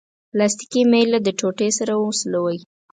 پلاستیکي 0.31 0.81
میله 0.91 1.19
د 1.23 1.27
ټوټې 1.39 1.69
سره 1.79 1.93
وسولوئ. 1.97 2.57